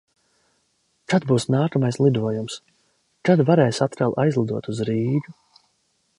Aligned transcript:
Kad 1.13 1.27
būs 1.31 1.45
nākamais 1.55 1.99
lidojums? 2.05 2.57
Kad 3.29 3.45
varēs 3.51 3.83
atkal 3.89 4.19
aizlidot 4.25 4.73
uz 4.75 4.83
Rīgu? 4.91 5.25